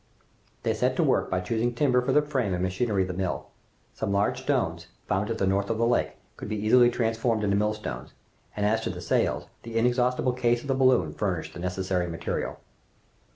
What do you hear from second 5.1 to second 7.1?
at the north of the lake, could be easily